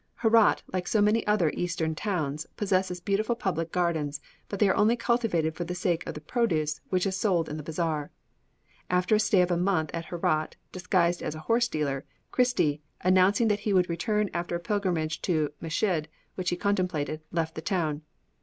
Herat, 0.23 0.63
like 0.73 0.87
so 0.87 0.99
many 0.99 1.27
other 1.27 1.51
Eastern 1.53 1.93
towns, 1.93 2.47
possesses 2.57 2.99
beautiful 2.99 3.35
public 3.35 3.71
gardens, 3.71 4.19
but 4.49 4.57
they 4.57 4.67
are 4.67 4.75
only 4.75 4.95
cultivated 4.95 5.53
for 5.53 5.63
the 5.63 5.75
sake 5.75 6.07
of 6.07 6.15
the 6.15 6.21
produce, 6.21 6.81
which 6.89 7.05
is 7.05 7.15
sold 7.15 7.47
in 7.47 7.57
the 7.57 7.61
bazaar. 7.61 8.09
After 8.89 9.13
a 9.13 9.19
stay 9.19 9.41
of 9.43 9.51
a 9.51 9.57
month 9.57 9.91
at 9.93 10.05
Herat, 10.05 10.55
disguised 10.71 11.21
as 11.21 11.35
a 11.35 11.39
horse 11.45 11.67
dealer, 11.67 12.03
Christie, 12.31 12.81
announcing 13.01 13.47
that 13.49 13.59
he 13.59 13.73
would 13.73 13.91
return 13.91 14.31
after 14.33 14.55
a 14.55 14.59
pilgrimage 14.59 15.21
to 15.21 15.51
Meshid, 15.61 16.07
which 16.33 16.49
he 16.49 16.55
contemplated, 16.55 17.21
left 17.31 17.53
the 17.53 17.61
town. 17.61 18.01